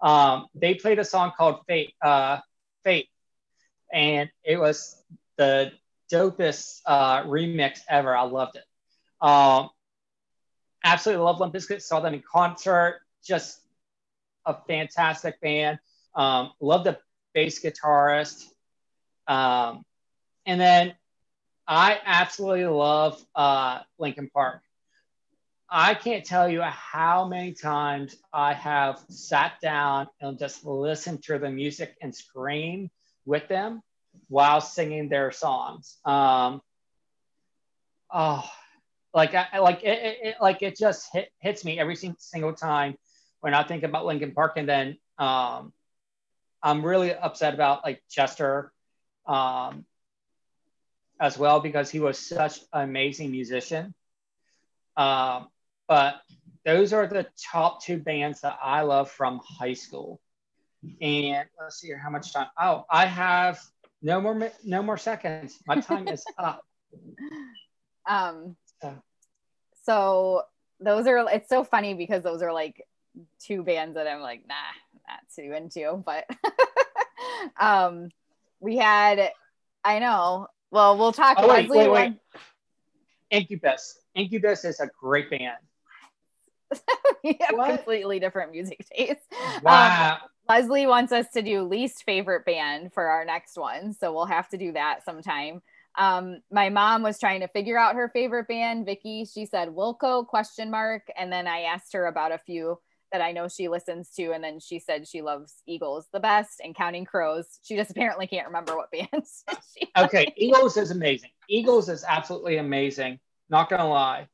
Um, 0.00 0.46
they 0.54 0.74
played 0.74 0.98
a 0.98 1.04
song 1.04 1.32
called 1.36 1.60
Fate. 1.66 1.94
Uh, 2.00 2.38
Faith, 2.84 3.06
and 3.92 4.30
it 4.44 4.58
was 4.58 5.02
the 5.36 5.72
dopest 6.12 6.80
uh, 6.86 7.22
remix 7.24 7.80
ever. 7.88 8.14
I 8.16 8.22
loved 8.22 8.56
it. 8.56 8.64
Um, 9.20 9.70
absolutely 10.84 11.24
love 11.24 11.40
Limp 11.40 11.54
Bizkit. 11.54 11.82
Saw 11.82 12.00
them 12.00 12.14
in 12.14 12.22
concert. 12.30 13.00
Just 13.24 13.58
a 14.44 14.56
fantastic 14.66 15.40
band. 15.40 15.78
Um, 16.14 16.52
love 16.60 16.84
the 16.84 16.98
bass 17.32 17.62
guitarist. 17.62 18.44
Um, 19.26 19.84
and 20.46 20.60
then 20.60 20.94
I 21.66 21.98
absolutely 22.04 22.66
love 22.66 23.24
uh, 23.34 23.80
Linkin 23.98 24.28
Park. 24.32 24.60
I 25.68 25.94
can't 25.94 26.24
tell 26.24 26.48
you 26.48 26.60
how 26.62 27.26
many 27.26 27.52
times 27.52 28.14
I 28.32 28.52
have 28.52 29.00
sat 29.08 29.54
down 29.60 30.08
and 30.20 30.38
just 30.38 30.64
listened 30.64 31.24
to 31.24 31.38
the 31.38 31.50
music 31.50 31.96
and 32.00 32.14
scream 32.14 32.90
with 33.26 33.48
them 33.48 33.82
while 34.28 34.60
singing 34.60 35.08
their 35.08 35.32
songs. 35.32 35.96
Um, 36.04 36.60
oh, 38.12 38.48
like 39.12 39.34
I 39.34 39.58
like 39.58 39.82
it, 39.84 39.98
it, 40.02 40.18
it 40.22 40.34
like 40.40 40.62
it 40.62 40.76
just 40.76 41.08
hit, 41.12 41.30
hits 41.38 41.64
me 41.64 41.78
every 41.78 41.96
single 42.18 42.52
time 42.52 42.96
when 43.40 43.54
I 43.54 43.62
think 43.62 43.82
about 43.82 44.06
Linkin 44.06 44.32
Park, 44.32 44.54
and 44.56 44.68
then 44.68 44.98
um, 45.18 45.72
I'm 46.62 46.84
really 46.84 47.14
upset 47.14 47.54
about 47.54 47.84
like 47.84 48.02
Chester 48.10 48.72
um, 49.26 49.84
as 51.20 51.38
well 51.38 51.60
because 51.60 51.90
he 51.90 52.00
was 52.00 52.18
such 52.18 52.58
an 52.72 52.82
amazing 52.88 53.30
musician. 53.30 53.94
Um, 54.96 55.48
but 55.86 56.20
those 56.64 56.92
are 56.92 57.06
the 57.06 57.26
top 57.52 57.82
two 57.82 57.98
bands 57.98 58.40
that 58.40 58.58
I 58.62 58.82
love 58.82 59.10
from 59.10 59.40
high 59.44 59.74
school. 59.74 60.20
And 61.00 61.48
let's 61.60 61.80
see 61.80 61.88
here, 61.88 61.98
how 61.98 62.10
much 62.10 62.32
time? 62.32 62.48
Oh, 62.60 62.84
I 62.90 63.06
have 63.06 63.60
no 64.02 64.20
more 64.20 64.50
no 64.64 64.82
more 64.82 64.96
seconds. 64.96 65.58
My 65.66 65.76
time 65.76 66.08
is 66.08 66.24
up. 66.38 66.62
Um. 68.08 68.56
So. 68.82 68.94
so 69.84 70.42
those 70.80 71.06
are. 71.06 71.26
It's 71.32 71.48
so 71.48 71.64
funny 71.64 71.94
because 71.94 72.22
those 72.22 72.42
are 72.42 72.52
like 72.52 72.84
two 73.40 73.62
bands 73.62 73.94
that 73.94 74.06
I'm 74.06 74.20
like, 74.20 74.42
nah, 74.46 74.54
not 75.08 75.20
too 75.34 75.52
into. 75.52 76.02
But 76.04 76.28
um, 77.60 78.10
we 78.60 78.76
had. 78.76 79.30
I 79.84 79.98
know. 79.98 80.48
Well, 80.70 80.98
we'll 80.98 81.12
talk. 81.12 81.36
Oh, 81.38 81.48
wait, 81.48 81.68
wait, 81.68 81.90
wait. 81.90 82.12
Incubus. 83.30 83.98
Incubus 84.14 84.64
is 84.64 84.80
a 84.80 84.88
great 85.00 85.30
band. 85.30 85.56
we 87.24 87.38
have 87.40 87.56
what? 87.56 87.76
completely 87.76 88.20
different 88.20 88.52
music 88.52 88.84
tastes. 88.92 89.26
Wow. 89.62 90.12
Um, 90.12 90.28
Leslie 90.48 90.86
wants 90.86 91.12
us 91.12 91.26
to 91.34 91.42
do 91.42 91.62
least 91.62 92.04
favorite 92.04 92.44
band 92.44 92.92
for 92.92 93.04
our 93.04 93.24
next 93.24 93.56
one. 93.56 93.92
So 93.94 94.12
we'll 94.12 94.26
have 94.26 94.48
to 94.50 94.58
do 94.58 94.72
that 94.72 95.04
sometime. 95.04 95.62
Um, 95.96 96.42
my 96.50 96.68
mom 96.70 97.02
was 97.02 97.18
trying 97.18 97.40
to 97.40 97.48
figure 97.48 97.78
out 97.78 97.94
her 97.94 98.10
favorite 98.10 98.48
band. 98.48 98.84
Vicky, 98.84 99.24
she 99.24 99.46
said 99.46 99.68
Wilco 99.68 100.26
question 100.26 100.70
mark. 100.70 101.02
And 101.16 101.32
then 101.32 101.46
I 101.46 101.62
asked 101.62 101.92
her 101.92 102.06
about 102.06 102.32
a 102.32 102.38
few 102.38 102.78
that 103.12 103.20
I 103.20 103.32
know 103.32 103.48
she 103.48 103.68
listens 103.68 104.10
to. 104.16 104.32
And 104.32 104.42
then 104.42 104.58
she 104.58 104.80
said 104.80 105.06
she 105.06 105.22
loves 105.22 105.62
Eagles 105.66 106.08
the 106.12 106.20
best 106.20 106.60
and 106.62 106.74
Counting 106.74 107.04
Crows. 107.04 107.60
She 107.62 107.76
just 107.76 107.92
apparently 107.92 108.26
can't 108.26 108.48
remember 108.48 108.76
what 108.76 108.90
bands. 108.90 109.44
okay. 109.96 110.26
Eagles 110.36 110.76
is 110.76 110.90
amazing. 110.90 111.30
Eagles 111.48 111.88
is 111.88 112.04
absolutely 112.06 112.56
amazing. 112.56 113.20
Not 113.48 113.70
going 113.70 113.80
to 113.80 113.86
lie. 113.86 114.28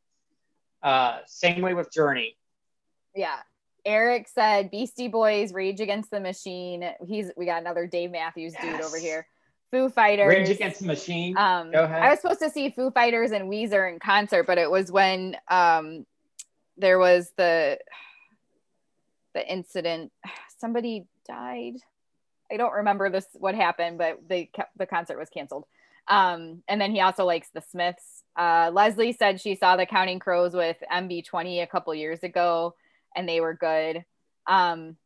Uh, 0.83 1.19
same 1.27 1.61
way 1.61 1.75
with 1.75 1.93
Journey. 1.93 2.37
Yeah. 3.15 3.37
Eric 3.85 4.29
said 4.29 4.71
Beastie 4.71 5.09
Boys, 5.09 5.53
Rage 5.53 5.81
Against 5.81 6.11
the 6.11 6.21
Machine. 6.21 6.89
He's 7.07 7.31
we 7.37 7.47
got 7.47 7.61
another 7.61 7.87
Dave 7.87 8.11
Matthews 8.11 8.55
yes. 8.55 8.63
dude 8.63 8.81
over 8.85 8.99
here. 8.99 9.27
Foo 9.71 9.89
Fighters. 9.89 10.29
Rage 10.29 10.51
Against 10.51 10.81
the 10.81 10.87
Machine. 10.87 11.37
Um, 11.37 11.71
Go 11.71 11.85
ahead. 11.85 12.03
I 12.03 12.11
was 12.11 12.21
supposed 12.21 12.41
to 12.41 12.51
see 12.51 12.71
Foo 12.71 12.91
Fighters 12.91 13.31
and 13.31 13.51
Weezer 13.51 13.91
in 13.93 13.99
concert, 13.99 14.47
but 14.47 14.59
it 14.59 14.71
was 14.71 14.91
when 14.91 15.37
um, 15.49 16.07
there 16.77 16.99
was 16.99 17.31
the 17.37 17.79
the 19.35 19.47
incident. 19.47 20.13
Somebody 20.59 21.07
died. 21.27 21.75
I 22.51 22.57
don't 22.57 22.73
remember 22.73 23.11
this 23.11 23.27
what 23.35 23.55
happened, 23.55 23.99
but 23.99 24.19
they 24.29 24.47
kept 24.47 24.77
the 24.77 24.87
concert 24.87 25.19
was 25.19 25.31
canceled. 25.31 25.67
Um, 26.09 26.63
and 26.67 26.81
then 26.81 26.91
he 26.91 27.01
also 27.01 27.25
likes 27.25 27.49
the 27.51 27.61
Smiths. 27.61 28.25
Uh, 28.37 28.71
Leslie 28.73 29.13
said 29.13 29.41
she 29.41 29.55
saw 29.55 29.77
the 29.77 29.87
Counting 29.87 30.19
Crows 30.19 30.55
with 30.55 30.77
MB20 30.93 31.63
a 31.63 31.67
couple 31.67 31.95
years 31.95 32.23
ago, 32.25 32.75
and 33.17 33.29
they 33.29 33.41
were 33.41 33.55
good. 33.55 34.05
Um, 34.47 34.97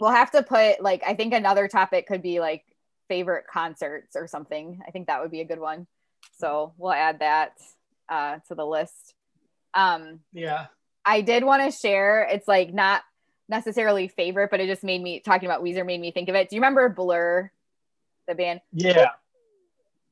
we'll 0.00 0.10
have 0.10 0.30
to 0.32 0.42
put 0.42 0.80
like 0.80 1.02
I 1.06 1.14
think 1.14 1.34
another 1.34 1.68
topic 1.68 2.06
could 2.06 2.22
be 2.22 2.40
like 2.40 2.64
favorite 3.08 3.46
concerts 3.50 4.16
or 4.16 4.26
something. 4.26 4.80
I 4.86 4.90
think 4.90 5.06
that 5.06 5.20
would 5.20 5.30
be 5.30 5.40
a 5.40 5.46
good 5.46 5.60
one. 5.60 5.86
So 6.38 6.72
we'll 6.76 6.92
add 6.92 7.20
that 7.20 7.52
uh, 8.08 8.38
to 8.48 8.54
the 8.54 8.66
list. 8.66 9.14
Um, 9.74 10.20
yeah, 10.32 10.66
I 11.04 11.20
did 11.20 11.44
want 11.44 11.62
to 11.64 11.76
share. 11.76 12.28
It's 12.30 12.48
like 12.48 12.72
not 12.72 13.02
necessarily 13.48 14.08
favorite, 14.08 14.50
but 14.50 14.60
it 14.60 14.66
just 14.66 14.84
made 14.84 15.02
me 15.02 15.20
talking 15.20 15.48
about 15.48 15.62
Weezer 15.62 15.86
made 15.86 16.00
me 16.00 16.10
think 16.12 16.28
of 16.28 16.34
it. 16.34 16.48
Do 16.48 16.56
you 16.56 16.60
remember 16.60 16.88
Blur, 16.88 17.50
the 18.26 18.34
band? 18.34 18.60
Yeah. 18.72 19.10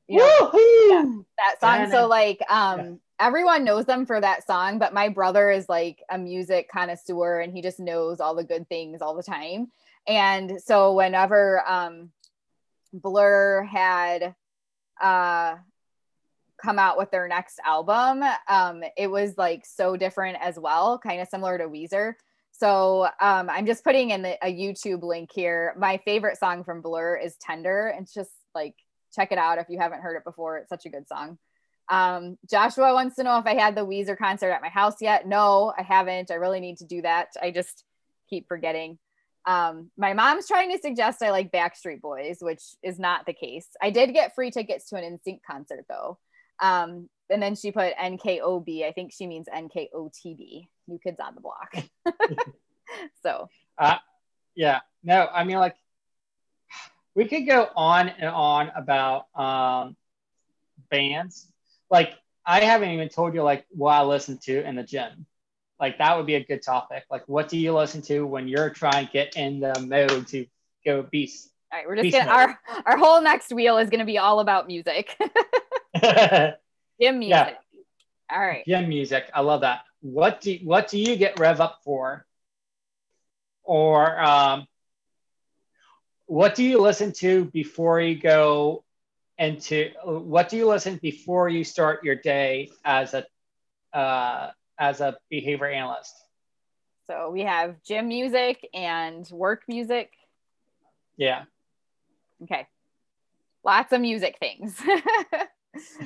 You 0.07 0.19
know, 0.19 0.51
yeah, 0.53 1.03
that 1.37 1.59
song. 1.59 1.91
So 1.91 2.07
like 2.07 2.41
um 2.49 2.79
yeah. 2.79 2.91
Everyone 3.19 3.63
knows 3.63 3.85
them 3.85 4.05
for 4.05 4.19
that 4.19 4.45
song, 4.45 4.79
but 4.79 4.93
my 4.93 5.09
brother 5.09 5.49
is 5.49 5.67
like 5.67 6.03
a 6.09 6.17
music 6.17 6.69
connoisseur 6.71 7.39
and 7.39 7.53
he 7.53 7.61
just 7.61 7.79
knows 7.79 8.19
all 8.19 8.35
the 8.35 8.43
good 8.43 8.67
things 8.69 9.01
all 9.01 9.15
the 9.15 9.23
time. 9.23 9.71
And 10.07 10.61
so 10.61 10.93
whenever 10.93 11.67
um 11.67 12.11
Blur 12.93 13.63
had 13.63 14.35
uh 15.01 15.55
come 16.61 16.79
out 16.79 16.97
with 16.97 17.11
their 17.11 17.27
next 17.27 17.59
album, 17.65 18.23
um 18.47 18.83
it 18.95 19.07
was 19.07 19.37
like 19.37 19.65
so 19.65 19.97
different 19.97 20.37
as 20.41 20.59
well, 20.59 20.99
kind 20.99 21.21
of 21.21 21.27
similar 21.27 21.57
to 21.57 21.67
Weezer. 21.67 22.13
So 22.51 23.03
um, 23.21 23.51
I'm 23.51 23.67
just 23.67 23.83
putting 23.83 24.09
in 24.09 24.23
the, 24.23 24.35
a 24.43 24.51
YouTube 24.51 25.03
link 25.03 25.29
here. 25.31 25.75
My 25.77 25.97
favorite 25.97 26.39
song 26.39 26.63
from 26.63 26.81
Blur 26.81 27.15
is 27.15 27.35
Tender. 27.37 27.93
It's 27.95 28.11
just 28.11 28.31
like 28.55 28.73
check 29.13 29.31
it 29.31 29.37
out 29.37 29.59
if 29.59 29.67
you 29.69 29.77
haven't 29.77 30.01
heard 30.01 30.17
it 30.17 30.23
before. 30.23 30.57
It's 30.57 30.69
such 30.69 30.87
a 30.87 30.89
good 30.89 31.07
song. 31.07 31.37
Um, 31.89 32.37
Joshua 32.49 32.93
wants 32.93 33.15
to 33.15 33.23
know 33.23 33.37
if 33.37 33.45
I 33.45 33.55
had 33.55 33.75
the 33.75 33.85
Weezer 33.85 34.17
concert 34.17 34.51
at 34.51 34.61
my 34.61 34.69
house 34.69 35.01
yet. 35.01 35.27
No, 35.27 35.73
I 35.77 35.83
haven't. 35.83 36.31
I 36.31 36.35
really 36.35 36.59
need 36.59 36.77
to 36.77 36.85
do 36.85 37.01
that. 37.01 37.29
I 37.41 37.51
just 37.51 37.83
keep 38.29 38.47
forgetting. 38.47 38.99
Um, 39.45 39.91
my 39.97 40.13
mom's 40.13 40.47
trying 40.47 40.71
to 40.71 40.79
suggest 40.79 41.23
I 41.23 41.31
like 41.31 41.53
Backstreet 41.53 42.01
Boys, 42.01 42.39
which 42.41 42.61
is 42.83 42.99
not 42.99 43.25
the 43.25 43.33
case. 43.33 43.67
I 43.81 43.91
did 43.91 44.13
get 44.13 44.35
free 44.35 44.51
tickets 44.51 44.89
to 44.89 44.97
an 44.97 45.19
NSYNC 45.25 45.39
concert 45.49 45.85
though. 45.87 46.19
Um, 46.59 47.09
and 47.29 47.41
then 47.41 47.55
she 47.55 47.71
put 47.71 47.95
NKOB. 47.95 48.85
I 48.85 48.91
think 48.91 49.13
she 49.13 49.27
means 49.27 49.47
NKOTB, 49.47 50.67
New 50.87 50.99
Kids 50.99 51.19
on 51.19 51.35
the 51.35 51.41
Block. 51.41 51.75
so, 53.23 53.47
uh, 53.77 53.97
yeah, 54.55 54.79
no, 55.03 55.27
I 55.33 55.43
mean, 55.43 55.57
like, 55.57 55.75
we 57.15 57.25
could 57.25 57.47
go 57.47 57.67
on 57.75 58.09
and 58.09 58.29
on 58.29 58.71
about 58.75 59.25
um, 59.35 59.95
bands. 60.89 61.47
Like 61.89 62.13
I 62.45 62.61
haven't 62.61 62.89
even 62.89 63.09
told 63.09 63.33
you 63.33 63.43
like 63.43 63.65
what 63.69 63.91
I 63.91 64.03
listen 64.03 64.37
to 64.43 64.63
in 64.67 64.75
the 64.75 64.83
gym. 64.83 65.25
Like 65.79 65.97
that 65.99 66.17
would 66.17 66.25
be 66.25 66.35
a 66.35 66.43
good 66.43 66.61
topic. 66.61 67.03
Like 67.09 67.27
what 67.27 67.49
do 67.49 67.57
you 67.57 67.73
listen 67.73 68.01
to 68.03 68.25
when 68.25 68.47
you're 68.47 68.69
trying 68.69 69.05
to 69.05 69.11
get 69.11 69.35
in 69.35 69.59
the 69.59 69.79
mode 69.79 70.27
to 70.27 70.45
go 70.85 71.03
beast? 71.03 71.49
All 71.71 71.79
right, 71.79 71.87
we're 71.87 72.01
just 72.01 72.11
gonna 72.11 72.31
our 72.31 72.59
our 72.85 72.97
whole 72.97 73.21
next 73.21 73.51
wheel 73.51 73.77
is 73.77 73.89
gonna 73.89 74.05
be 74.05 74.17
all 74.17 74.39
about 74.39 74.67
music. 74.67 75.15
gym 76.01 77.19
music. 77.19 77.29
Yeah. 77.29 77.53
All 78.31 78.39
right. 78.39 78.65
Gym 78.65 78.89
music. 78.89 79.29
I 79.33 79.41
love 79.41 79.61
that. 79.61 79.81
What 80.01 80.41
do 80.41 80.57
what 80.63 80.87
do 80.87 80.99
you 80.99 81.15
get 81.15 81.39
rev 81.39 81.61
up 81.61 81.79
for? 81.83 82.25
Or 83.63 84.19
um, 84.19 84.67
what 86.25 86.55
do 86.55 86.63
you 86.63 86.79
listen 86.79 87.11
to 87.13 87.45
before 87.45 87.99
you 87.99 88.15
go 88.15 88.83
into 89.39 89.91
what 90.03 90.49
do 90.49 90.57
you 90.57 90.67
listen 90.67 90.99
before 91.01 91.49
you 91.49 91.63
start 91.63 92.03
your 92.03 92.15
day 92.15 92.69
as 92.83 93.13
a 93.13 93.25
uh, 93.97 94.51
as 94.79 95.01
a 95.01 95.17
behavior 95.29 95.67
analyst? 95.67 96.13
So 97.07 97.29
we 97.29 97.41
have 97.41 97.81
gym 97.83 98.07
music 98.07 98.67
and 98.73 99.27
work 99.31 99.63
music. 99.67 100.11
Yeah. 101.15 101.43
Okay. 102.43 102.67
Lots 103.63 103.93
of 103.93 104.01
music 104.01 104.37
things. 104.39 104.79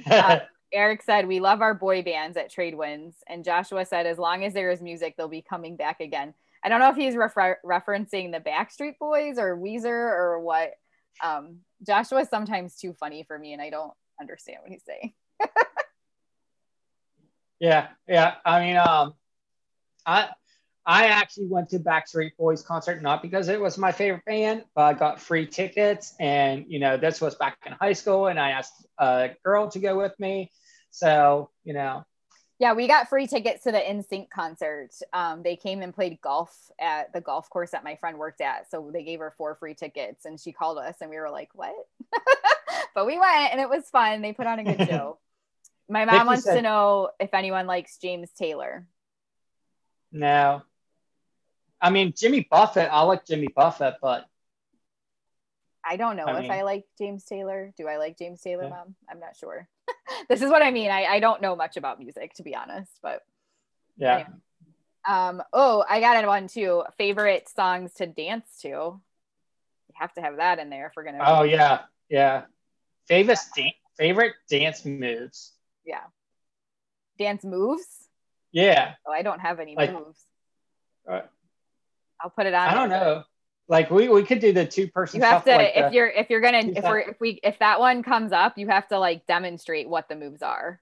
Uh, 0.10 0.40
eric 0.74 1.02
said 1.02 1.28
we 1.28 1.40
love 1.40 1.62
our 1.62 1.74
boy 1.74 2.02
bands 2.02 2.36
at 2.36 2.52
Tradewinds 2.52 3.14
and 3.28 3.46
joshua 3.46 3.86
said 3.86 4.06
as 4.06 4.18
long 4.18 4.44
as 4.44 4.54
there 4.54 4.70
is 4.70 4.82
music 4.82 5.16
they'll 5.16 5.30
be 5.30 5.42
coming 5.42 5.78
back 5.78 6.02
again. 6.02 6.34
I 6.64 6.70
don't 6.70 6.80
know 6.80 6.90
if 6.90 6.96
he's 6.96 7.16
refer- 7.16 7.60
referencing 7.66 8.32
the 8.32 8.40
Backstreet 8.40 9.00
Boys 9.00 9.38
or 9.38 9.58
Weezer 9.58 9.86
or 9.88 10.40
what. 10.40 10.74
Um, 11.24 11.60
Joshua's 11.86 12.30
sometimes 12.30 12.76
too 12.76 12.94
funny 12.94 13.24
for 13.24 13.38
me, 13.38 13.54
and 13.54 13.62
I 13.62 13.70
don't 13.70 13.94
understand 14.20 14.60
what 14.62 14.72
he's 14.72 14.84
saying. 14.84 15.14
yeah, 17.60 17.88
yeah. 18.08 18.36
I 18.46 18.66
mean, 18.66 18.78
um, 18.78 19.14
I 20.06 20.30
I 20.86 21.08
actually 21.08 21.48
went 21.48 21.70
to 21.70 21.80
Backstreet 21.80 22.36
Boys 22.38 22.62
concert 22.62 23.02
not 23.02 23.22
because 23.22 23.50
it 23.50 23.60
was 23.60 23.78
my 23.78 23.92
favorite 23.92 24.26
band, 24.26 24.66
but 24.76 24.82
I 24.82 24.94
got 24.94 25.20
free 25.20 25.46
tickets, 25.46 26.16
and 26.20 26.66
you 26.68 26.80
know 26.80 26.98
this 26.98 27.22
was 27.22 27.36
back 27.36 27.58
in 27.66 27.74
high 27.74 27.94
school, 27.94 28.28
and 28.28 28.40
I 28.40 28.52
asked 28.52 28.86
a 28.98 29.32
girl 29.44 29.70
to 29.72 29.80
go 29.80 29.98
with 29.98 30.20
me, 30.20 30.52
so 30.90 31.50
you 31.64 31.74
know. 31.74 32.04
Yeah, 32.62 32.74
we 32.74 32.88
got 32.88 33.10
free 33.10 33.26
tickets 33.26 33.64
to 33.64 33.72
the 33.72 33.80
NSYNC 33.80 34.30
concert. 34.30 34.92
Um, 35.14 35.42
they 35.42 35.56
came 35.56 35.82
and 35.82 35.92
played 35.92 36.22
golf 36.22 36.56
at 36.80 37.12
the 37.12 37.20
golf 37.20 37.50
course 37.50 37.72
that 37.72 37.84
my 37.84 37.96
friend 37.96 38.20
worked 38.20 38.40
at, 38.40 38.70
so 38.70 38.92
they 38.94 39.02
gave 39.02 39.18
her 39.20 39.34
four 39.36 39.56
free 39.56 39.74
tickets, 39.74 40.26
and 40.26 40.40
she 40.40 40.52
called 40.52 40.78
us, 40.78 40.98
and 41.02 41.10
we 41.10 41.18
were 41.18 41.32
like, 41.32 41.50
"What?" 41.56 41.74
but 42.94 43.08
we 43.08 43.18
went, 43.18 43.52
and 43.52 43.60
it 43.60 43.68
was 43.68 43.90
fun. 43.90 44.22
They 44.22 44.32
put 44.32 44.46
on 44.46 44.60
a 44.60 44.64
good 44.64 44.88
show. 44.88 45.18
my 45.90 46.06
mom 46.06 46.28
wants 46.28 46.44
said, 46.44 46.54
to 46.54 46.62
know 46.62 47.10
if 47.20 47.34
anyone 47.34 47.66
likes 47.66 47.98
James 47.98 48.30
Taylor. 48.30 48.86
No, 50.12 50.62
I 51.82 51.90
mean, 51.90 52.14
Jimmy 52.16 52.48
Buffett, 52.48 52.90
I 52.92 53.02
like 53.02 53.26
Jimmy 53.26 53.48
Buffett, 53.56 53.96
but 54.04 54.28
I 55.84 55.96
don't 55.96 56.16
know 56.16 56.26
I 56.26 56.36
if 56.36 56.42
mean, 56.44 56.52
I 56.52 56.62
like 56.62 56.86
James 57.00 57.26
Taylor. 57.26 57.74
Do 57.76 57.88
I 57.88 57.98
like 57.98 58.20
James 58.20 58.40
Taylor, 58.40 58.66
yeah. 58.66 58.70
mom? 58.70 58.96
I'm 59.10 59.20
not 59.20 59.36
sure. 59.36 59.68
this 60.30 60.42
is 60.42 60.50
what 60.50 60.62
I 60.62 60.72
mean. 60.72 60.92
I, 60.92 61.06
I 61.06 61.20
don't 61.20 61.42
know 61.42 61.56
much 61.56 61.78
about 61.78 62.00
music, 62.00 62.34
to 62.36 62.44
be 62.44 62.56
honest, 62.56 62.92
but 63.02 63.22
yeah. 63.98 64.16
Anyway. 64.16 64.30
Um, 65.08 65.44
oh, 65.52 65.84
I 65.90 66.00
got 66.00 66.26
one 66.28 66.48
too. 66.48 66.84
Favorite 66.98 67.50
songs 67.50 67.94
to 67.96 68.06
dance 68.06 68.46
to. 68.62 68.68
You 68.68 69.02
have 69.94 70.14
to 70.14 70.22
have 70.22 70.38
that 70.38 70.60
in 70.60 70.70
there 70.70 70.88
if 70.88 70.94
we're 70.96 71.04
gonna. 71.04 71.20
Oh 71.26 71.44
yeah, 71.44 71.82
yeah. 72.10 72.44
Favorite 73.08 73.40
da- 73.56 73.76
favorite 73.98 74.34
dance 74.50 74.86
moves. 74.86 75.54
Yeah. 75.86 76.04
Dance 77.18 77.44
moves. 77.44 77.86
Yeah. 78.52 78.94
Oh, 79.06 79.12
I 79.12 79.22
don't 79.22 79.40
have 79.40 79.60
any 79.60 79.76
like, 79.76 79.94
moves. 79.94 80.20
Uh, 81.10 81.22
I'll 82.20 82.30
put 82.30 82.46
it 82.46 82.54
on. 82.54 82.68
I 82.68 82.74
don't 82.74 82.90
know. 82.90 83.24
Like 83.68 83.90
we, 83.90 84.10
we 84.10 84.24
could 84.24 84.40
do 84.40 84.52
the 84.52 84.66
two 84.66 84.88
person. 84.88 85.22
You 85.22 85.26
have 85.26 85.46
to 85.46 85.56
like 85.56 85.72
if 85.76 85.90
the, 85.92 85.96
you're 85.96 86.10
if 86.10 86.30
you're 86.30 86.42
gonna 86.42 86.60
if 86.60 86.84
we're 86.84 87.00
if 87.00 87.20
we 87.20 87.40
if 87.44 87.60
that 87.60 87.80
one 87.80 88.04
comes 88.04 88.32
up, 88.32 88.58
you 88.58 88.68
have 88.68 88.88
to 88.90 89.00
like 89.00 89.26
demonstrate 89.28 89.88
what 89.88 90.10
the 90.10 90.16
moves 90.16 90.42
are. 90.42 90.82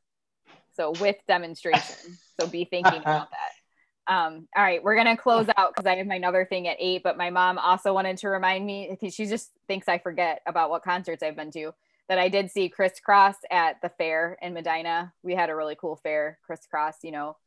So 0.76 0.92
with 1.00 1.18
demonstration. 1.28 2.18
so 2.40 2.48
be 2.48 2.66
thinking 2.66 3.02
about 3.02 3.30
that. 3.30 4.14
Um, 4.14 4.48
all 4.56 4.64
right, 4.64 4.84
we're 4.84 4.96
gonna 4.96 5.18
close 5.18 5.48
out 5.56 5.76
because 5.76 5.86
I 5.86 5.96
have 5.98 6.08
my 6.08 6.16
another 6.16 6.46
thing 6.46 6.68
at 6.68 6.78
eight. 6.80 7.04
But 7.04 7.18
my 7.18 7.30
mom 7.30 7.60
also 7.60 7.94
wanted 7.94 8.18
to 8.20 8.30
remind 8.30 8.66
me. 8.66 8.88
Because 8.90 9.14
she 9.14 9.28
just 9.28 9.52
thinks 9.68 9.88
I 9.88 10.00
forget 10.00 10.42
about 10.48 10.72
what 10.72 10.84
concerts 10.84 11.22
I've 11.22 11.36
been 11.36 11.52
to. 11.52 11.74
That 12.08 12.18
I 12.18 12.28
did 12.28 12.50
see 12.50 12.70
Kris 12.70 12.94
Kross 13.08 13.36
at 13.52 13.80
the 13.84 13.90
fair 13.90 14.36
in 14.42 14.56
Medina. 14.56 15.14
We 15.22 15.36
had 15.36 15.52
a 15.52 15.56
really 15.56 15.76
cool 15.76 15.96
fair. 15.98 16.40
Kris 16.44 16.62
Kross, 16.74 16.96
you 17.04 17.12
know, 17.12 17.38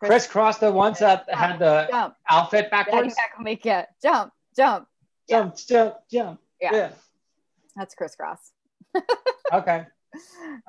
Kris 0.00 0.26
Kross, 0.26 0.58
the 0.58 0.72
ones 0.72 0.98
that 0.98 1.28
had 1.32 1.58
the 1.58 1.86
jump. 1.90 2.14
outfit 2.28 2.70
backwards. 2.70 3.14
Make 3.40 3.64
it 3.66 3.86
jump, 4.02 4.32
jump, 4.56 4.88
jump, 5.28 5.54
yeah. 5.56 5.66
jump, 5.66 5.94
jump. 6.10 6.40
Yeah. 6.60 6.70
yeah. 6.72 6.90
That's 7.76 7.94
Kris 7.94 8.16
Kross. 8.16 8.38
okay. 9.52 9.86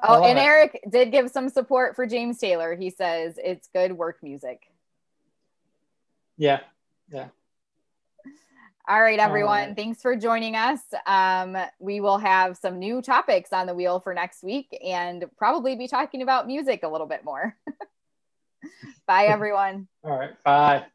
Oh, 0.01 0.24
and 0.24 0.39
it. 0.39 0.42
Eric 0.42 0.80
did 0.89 1.12
give 1.12 1.30
some 1.30 1.50
support 1.50 1.96
for 1.96 2.08
James 2.08 2.39
Taylor. 2.39 2.75
He 2.75 2.89
says 2.89 3.38
it's 3.38 3.70
good 3.72 3.92
work 3.92 4.18
music. 4.24 4.63
Yeah. 6.36 6.62
Yeah. 7.12 7.27
All 8.88 9.01
right, 9.01 9.20
everyone. 9.20 9.74
Thanks 9.74 10.00
for 10.00 10.15
joining 10.15 10.56
us. 10.56 10.80
Um, 11.08 11.58
we 11.80 12.01
will 12.01 12.20
have 12.20 12.56
some 12.56 12.77
new 12.77 13.01
topics 13.01 13.51
on 13.51 13.65
the 13.65 13.74
wheel 13.74 14.00
for 14.00 14.13
next 14.13 14.44
week 14.44 14.77
and 14.84 15.25
probably 15.38 15.75
be 15.75 15.88
talking 15.88 16.22
about 16.22 16.46
music 16.46 16.82
a 16.84 16.88
little 16.88 17.08
bit 17.08 17.24
more. 17.25 17.58
Bye, 19.08 19.25
everyone. 19.27 19.88
All 20.04 20.18
right. 20.18 20.44
Bye. 20.44 20.86